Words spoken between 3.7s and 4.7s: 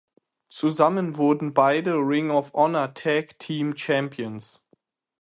Champions.